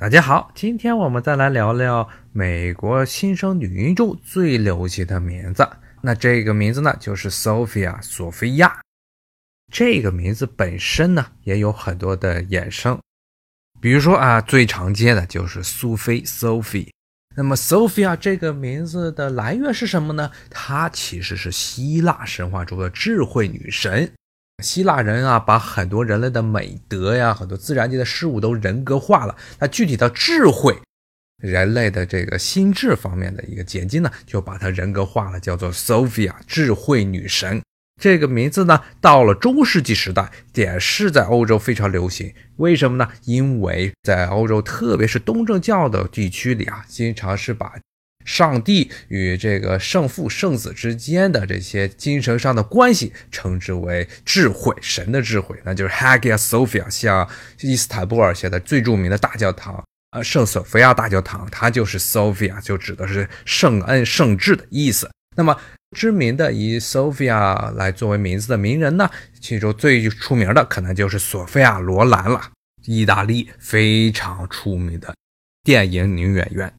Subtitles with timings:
[0.00, 5.68] 大家好，今天我们再来聊聊美国新生女婴中最流行的名字。
[6.00, 8.80] 那这个名字呢，就是 Sophia 索菲亚。
[9.70, 12.98] 这个名字本身呢，也有很多的衍生，
[13.78, 16.88] 比如说啊，最常见的就是苏菲 Sophie。
[17.36, 20.30] 那么 Sophia 这个名字的来源是什么呢？
[20.48, 24.10] 它其实是希腊神话中的智慧女神。
[24.62, 29.36] 希腊人啊，把很多人类的美德呀，很多自然界的事物都人格化了。
[29.58, 30.76] 那具体到智慧，
[31.42, 37.60] 人类的这个心智方面的一个结晶呢，就把它人格化了，叫做 Sophia 智慧女神。
[38.00, 42.32] 这个名字呢，到了中世纪时代也是在欧洲非常流行。
[42.56, 43.06] 为什么呢？
[43.24, 47.72] 因为在欧洲，特别是东正教的地区里啊，经常是把。
[48.24, 56.88] 上帝与这个圣父、圣子之间的这些精神上的关系，称之为智慧，神的智慧，那就是 Hagia Sophia。
[56.90, 57.28] 像
[57.60, 65.10] 伊斯坦布尔现在最著名的大教堂，呃，圣索菲亚大教堂，它就是 Sophia，就指的是圣恩、圣智的意思。
[65.36, 65.56] 那么，
[65.96, 69.08] 知名的以 Sophia 来作为名字的名人呢，
[69.40, 72.50] 其中最出名的可能就是索菲亚·罗兰了，
[72.84, 75.14] 意大利非常出名的
[75.62, 76.72] 电影女演员。